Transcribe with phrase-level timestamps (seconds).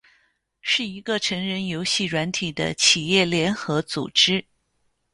[0.61, 4.43] 是一个成人游戏软体的企业联合组织。